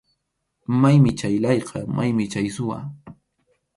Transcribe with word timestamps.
Maymi 0.81 1.11
chay 1.19 1.35
layqa, 1.43 1.79
maymi 1.95 2.25
chay 2.33 2.47
suwa. 2.55 2.77